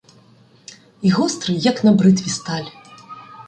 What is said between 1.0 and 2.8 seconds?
І гострий, як на бритві сталь.